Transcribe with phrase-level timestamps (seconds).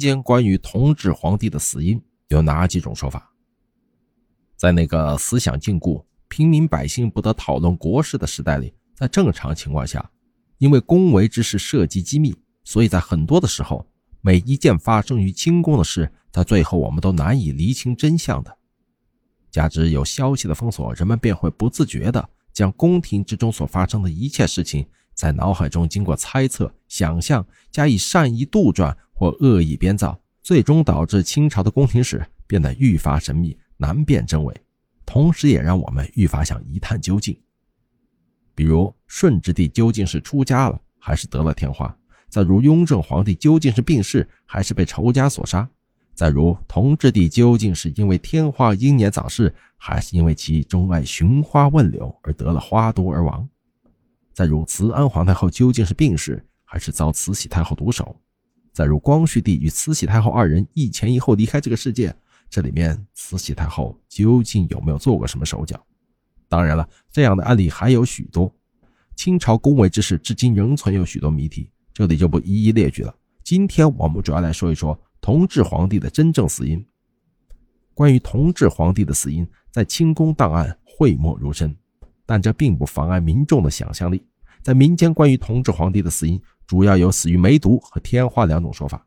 [0.00, 3.30] 间关于同治皇帝的死因有哪几种说法？
[4.56, 10.10] 在那个思想禁锢、平民百姓不得讨论国事的时代里，在正常情况下，
[10.58, 12.34] 因为宫闱之事涉及机密，
[12.64, 13.86] 所以在很多的时候，
[14.20, 18.56] 每一件发生于清宫的事，在最后我们都难以厘清真相的。
[19.50, 34.54] 加之有消息的封锁，人们便会不自觉地将宫廷之中所发生的一切事情，在脑海中经过猜测、想象，加以善意杜撰或恶意编造，最终导致清朝的宫廷史变得愈发神秘、难辨真伪，
[35.04, 37.38] 同时也让我们愈发想一探究竟。
[38.54, 41.94] 比如顺治帝究竟是出家了，还是得了天花？
[42.28, 45.68] 再如雍正皇帝究竟是病逝，还是被仇家所杀？
[46.14, 53.48] 再如同治帝究竟是因为天花英年早逝，还是因为其钟爱寻花问柳而得了花毒而亡？
[54.40, 58.16] 再如慈安皇太后究竟是病逝，还是遭慈禧太后毒手？
[58.72, 62.16] 再如光绪帝与慈禧太后二人一前一后离开这个世界，
[62.48, 65.78] 这里面慈禧太后究竟有没有做过什么手脚？
[66.48, 68.50] 当然了，这样的案例还有许多。
[69.14, 73.14] 清朝宫闱之事至今仍存有许多谜题，这里就不一一列举了。
[73.44, 74.98] 今天我们主要来说一说。
[75.20, 76.82] 同治皇帝的真正死因。
[77.92, 81.76] 关于同治皇帝的死因，在清宫档案讳莫如深，
[82.24, 84.24] 但这并不妨碍民众的想象力。
[84.62, 89.06] 在民间，关于同治皇帝的死因，主要有死于梅毒和天花两种说法。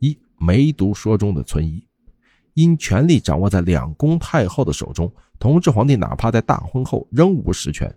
[0.00, 1.86] 一、梅毒说中的存疑，
[2.54, 7.92] 因权力掌握在两宫太后的手中，同治皇帝哪怕在大婚后仍无实权，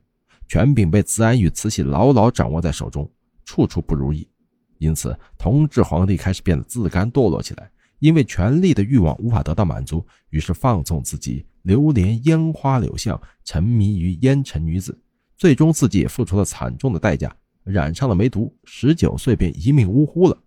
[0.47, 3.09] 权柄被慈安与慈禧牢牢掌握在手中，
[3.43, 4.27] 处处不如意。
[4.77, 14.97] 因此，同治皇帝开始变得自甘堕落起来，因为权力的欲望无法得到满足，于是放纵自己，流连烟花柳巷，沉迷于烟尘女子，
[15.37, 20.37] 最终自己也付出了惨重的代价，染上了梅毒，十九岁便一命呜呼了。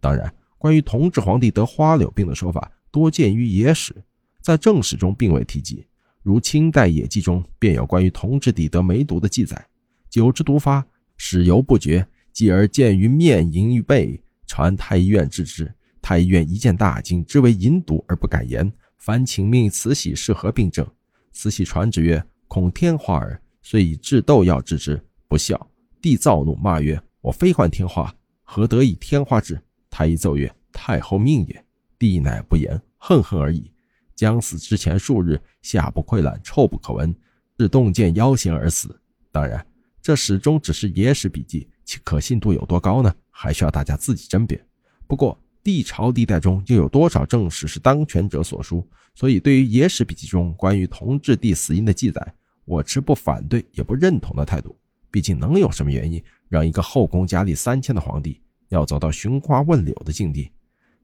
[0.00, 3.94] 当然，关于同治皇帝得花柳病的说法，多见于野史，
[4.42, 5.86] 在正史中并未提及。
[6.22, 9.66] 如清代《野记》中便有关于同治帝得梅毒的记载：
[10.08, 10.86] 久之毒发，
[11.16, 12.06] 始犹不绝。
[12.32, 15.72] 继而见于面淫于背，传太医院治之。
[16.02, 20.84] 太医院一见大惊，知为淫毒而不敢言，凡请命慈禧是何病症。
[21.30, 25.68] 慈禧传旨曰：“恐天花耳。”遂以治斗药治之，不效。
[26.02, 29.58] 帝躁怒，骂曰：“我非患天花，何得以天花治？”
[29.88, 31.64] 太医奏曰：“太后命也。”
[31.98, 33.72] 帝乃不言，恨恨而已。
[34.14, 37.12] 将死之前数日，下不溃烂，臭不可闻，
[37.56, 38.94] 至洞见妖形而死。
[39.32, 39.66] 当然，
[40.02, 41.66] 这始终只是野史笔记。
[41.86, 43.14] 其可信度有多高呢？
[43.30, 44.62] 还需要大家自己甄别。
[45.06, 48.86] 不过，帝朝历代中又有多少正史是当权者所书？
[49.14, 54.76] 所以，对于野史笔记中关于同治帝死因的记载，我持不反对也不认同的态度。
[55.10, 60.50] 毕竟，能有什么原因让一个后宫佳丽三千的皇帝要走到寻花问柳的境地？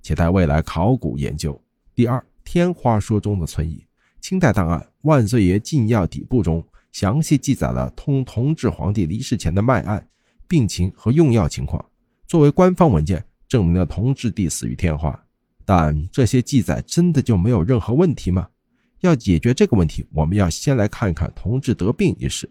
[0.02, 1.60] 且待未来考古研究。
[1.94, 3.84] 第二，天花说中的存疑。
[4.20, 10.06] 清代档案《万岁爷进药底部》中详细记载了通同治皇帝离世前的脉案。
[10.48, 11.84] 病情和用药情况
[12.26, 15.16] 作为官方文件证明了同治帝死于天花，
[15.64, 18.48] 但这些记载真的就没有任何问题吗？
[19.00, 22.50] 要解决这个问题，我们要先来看看同治得病一事。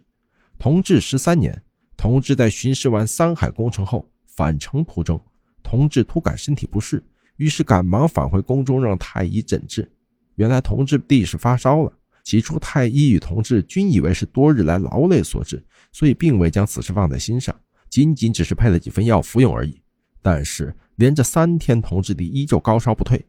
[0.58, 1.62] 同治十三年，
[1.96, 5.22] 同治在巡视完三海工程后返程途中，
[5.64, 7.04] 同治突感身体不适，
[7.38, 9.90] 于是赶忙返回宫中让太医诊治。
[10.36, 11.94] 原来同治帝是发烧了，
[12.24, 17.56] 起初太医与同治均以为是多日来劳累所致，所以并未将此事放在心上。
[17.90, 19.82] 仅仅只是配了几份药服用而已，
[20.22, 23.26] 但是连着三天，同治帝依旧高烧不退。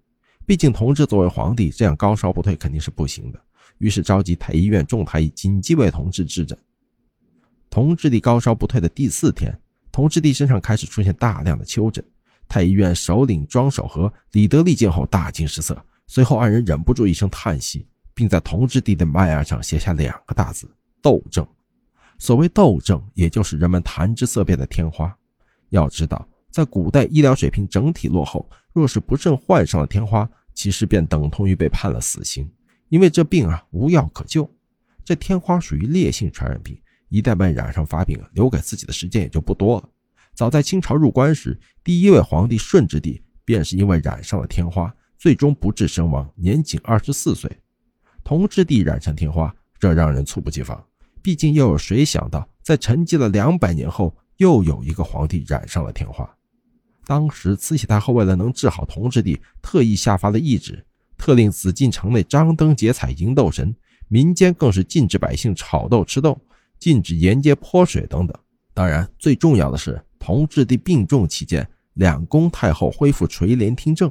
[0.51, 3.41] 毕竟同治作为皇帝，这样高烧不退肯定是不行的。
[3.79, 6.59] 于是召集太医院众太医紧急为同治治诊。
[7.71, 9.57] 同治帝高烧不退的第四天，
[9.93, 12.05] 同治帝身上开始出现大量的丘疹。
[12.49, 20.69] 太医院首领庄守和、李德立见后大惊失色，随后二人忍不住一声叹息，并在同治帝的脉案上写下两个大字：
[21.01, 21.47] 痘症。
[22.19, 25.17] 所谓痘症，也就是人们谈之色变的天花。
[25.69, 30.29] 要知道，在古代医疗水平整体落后，若是不慎患上了天花，
[30.61, 32.47] 其实便等同于被判了死刑，
[32.91, 34.47] 因为这病啊无药可救。
[35.03, 36.79] 这天花属于烈性传染病，
[37.09, 39.89] 一旦被染上发病，留给自己的时间也就不多了。
[40.35, 47.51] 早在清朝入关时，第一位皇帝顺治帝便是因为染上了天花，最终不治身亡，年仅二十四岁。
[48.23, 50.85] 同治帝染上天花，这让人猝不及防。
[51.23, 56.31] 毕竟，又有谁想到，在沉寂了两百年后，又有一个皇帝染上了天花？
[57.11, 60.87] 当时，慈禧太后为了能治好同治帝，特意下发了懿旨，
[61.19, 63.75] 特令紫禁城内张灯结彩迎斗神，
[64.07, 66.41] 民间更是禁止百姓炒豆吃豆，
[66.79, 68.41] 禁止沿街泼水等等。
[68.73, 74.09] 当然，最重要的是，同治帝病重期间，两宫太后恢复垂帘听政。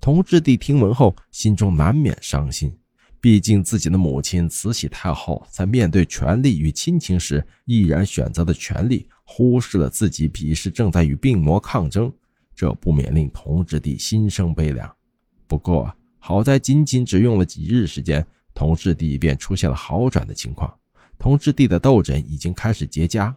[0.00, 2.72] 同治帝听闻后，心中难免伤心。
[3.20, 12.10] 毕竟自己的母亲慈禧太后在面对权力与亲情时，毅然选择了权力，忽视了自己彼时正在与病魔抗争，
[12.60, 14.94] 这不免令同治帝心生悲凉。
[15.46, 18.22] 不过好在仅仅只用了几日时间，
[18.52, 20.70] 同治帝便出现了好转的情况。
[21.18, 23.34] 同治帝的痘疹已经开始结痂，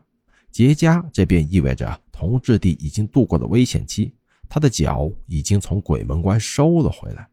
[0.52, 4.14] 结痂这便意味着同治帝已经度过了危险期，
[4.50, 7.26] 他的脚已经从鬼门关收了回来。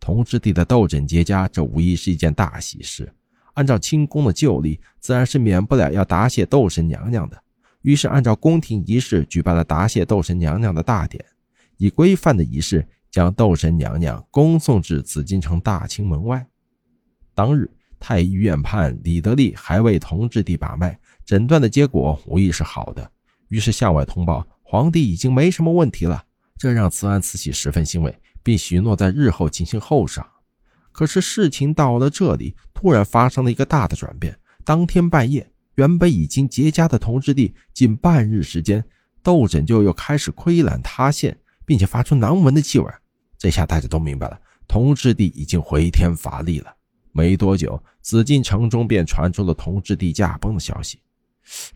[0.00, 3.12] 同治帝的痘疹结痂，这无疑是一件大喜事。
[3.52, 7.36] 按照清宫的旧例，自然是免不了要答谢斗神娘娘的。
[7.86, 11.24] 于是，按照宫廷仪式，举办了答谢斗神娘娘的大典，
[11.76, 16.44] 以规范的仪式将斗神娘娘恭送至紫禁城大清门外。
[17.32, 23.08] 当日，太医院判李德利还为同治帝把脉，诊断的结果无疑是好的。
[23.50, 26.24] 于是向外通报，皇帝已经没什么问题了。
[26.58, 28.12] 这让慈安慈禧十分欣慰。
[28.42, 30.26] 并许诺在日后进行厚赏。
[30.90, 34.36] 可是事情到了这里，突然发生了一个大的转变。
[34.64, 38.82] 当天半夜，原本已经结痂的同治帝，近半日时间，
[39.22, 42.90] 痘疹就又开始溃烂塌陷，并且发出难闻的气味。
[43.38, 46.74] 这下大家都明白了，同治帝已经回天乏力了。
[47.12, 50.98] 没多久，紫禁城中便传出了同治帝驾崩的消息。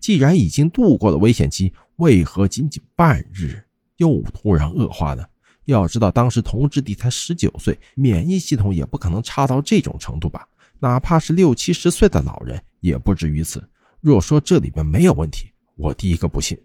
[0.01, 3.63] 既然已经度过了危险期，为何仅仅半日
[3.99, 5.23] 又突然恶化呢？
[5.67, 10.49] 要知道，当时同治帝才十九岁，免疫系统也不可能差到这种程度吧？
[10.79, 13.63] 哪怕是六七十岁的老人，也不至于此。
[14.01, 16.59] 若说这里面没有问题，我第一个不信。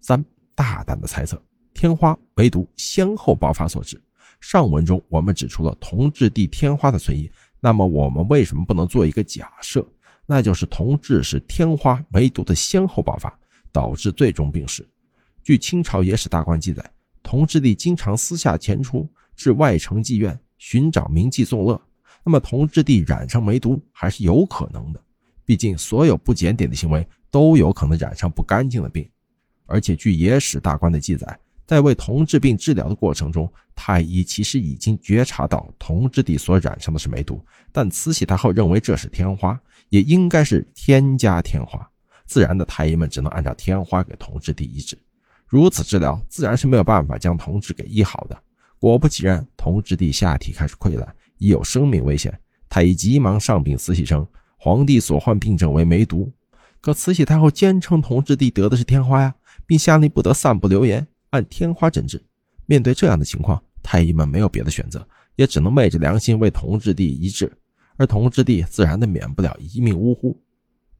[0.00, 1.42] 三大胆的猜测，
[1.74, 4.00] 天花梅毒先后爆发所致。
[4.40, 7.30] 上文中我们指出了同治帝天花的存疑，
[7.60, 9.84] 那么我们为什么不能做一个假设？
[10.24, 13.36] 那就是同治是天花梅毒的先后爆发，
[13.72, 14.88] 导致最终病逝。
[15.42, 16.84] 据清朝野史大观记载。
[17.20, 21.78] 同治帝经常私下潜出至外城妓院寻找名妓作乐，
[22.24, 25.02] 那么同治帝染上梅毒还是有可能的。
[25.48, 29.08] 毕竟所有不检点的行为都有可能染上不干净的病。
[29.64, 37.42] 而且据野史大观的记载，在为同治病治疗的过程中，太医其实已经觉察到同治帝所染上的是梅毒，
[37.72, 39.58] 但慈禧太后认为这是天花，
[39.88, 41.90] 也应该是天加天花，
[42.26, 44.98] 自然的太医们只能按照天花给同治帝医治。
[45.46, 48.38] 如此治疗自然是没有办法将同治给医好的。
[48.78, 52.38] 果不其然，同治帝下体开始溃烂，已有生命危险。
[52.68, 54.26] 太医急忙上禀慈禧称，
[54.58, 56.30] 皇帝所患病症为梅毒。
[56.80, 59.34] 可慈禧太后坚称同治帝得的是天花呀，
[59.66, 62.22] 并下令不得散布流言，按天花诊治。
[62.66, 65.06] 面对这样的情况，太医们没有别的选择，
[65.36, 67.50] 也只能昧着良心为同治帝医治。
[67.96, 70.40] 而同治帝自然的免不了一命呜呼。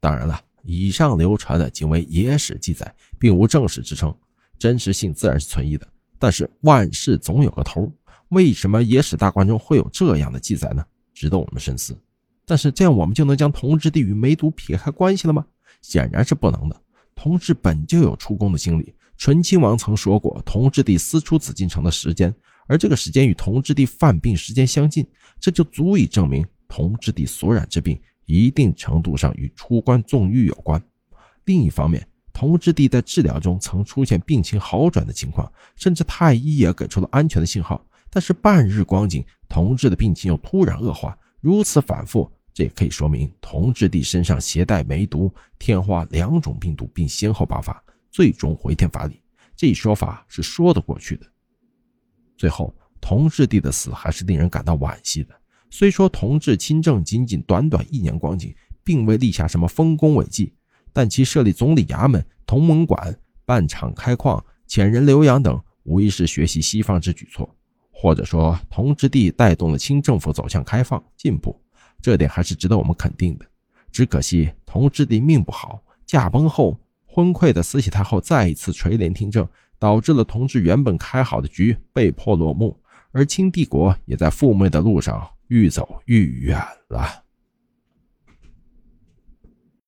[0.00, 4.12] 当然了，以上流传的仅为野史记载，并无正史支撑。
[4.58, 5.87] 真实性自然是存疑的，
[6.19, 7.93] 但是万事总有个头。
[8.31, 10.84] 为什么野史大观中会有这样的记载呢？
[11.14, 11.96] 值得我们深思。
[12.49, 15.45] 但是这样我们就能将同治帝与梅毒撇开关系了吗？
[15.83, 16.81] 显然是不能的。
[17.15, 22.35] 同治本就有出宫的经历，醇亲王曾说过，同治帝私出紫禁城的时间，
[22.67, 25.06] 而这个时间与同治帝犯病时间相近，
[25.39, 30.83] 这就足以证明同治帝所染之病一定程度上与出关纵欲有关。
[31.45, 37.85] 另一方面，同治帝在治疗中曾出现病情好转的情况，甚至太医也给出了安全的信号。
[38.11, 49.23] 但是半日光景，同治的病情又突然恶化，如此反复，这也可以说明同治帝身上携带梅毒、天花两种病毒，并先后爆发，最终回天乏力。
[49.55, 51.27] 这一说法是说得过去的。
[52.37, 55.33] 最后，同治帝的死还是令人感到惋惜的。
[55.71, 60.53] 虽说同治亲政仅仅短短一年光景，并未立下什么丰功伟绩。
[60.93, 67.49] 但其设立总理衙门、同盟馆、办厂开矿、遣人留洋等，无疑是学习西方之举措，
[67.93, 71.57] 或者说同治帝带动了清政府走向开放进步，
[72.00, 73.47] 这点还是值得我们肯定的。
[73.90, 82.78] 只可惜同治帝命不好，驾崩后昏聩的慈禧太后再一次垂帘听政，导致了同治原本开好的局被迫落幕，
[83.12, 87.25] 而清帝国也在覆灭的路上愈走愈远了。